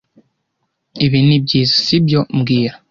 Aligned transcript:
Ibi 1.05 1.19
nibyiza, 1.27 1.75
sibyo 1.85 2.19
mbwira 2.37 2.73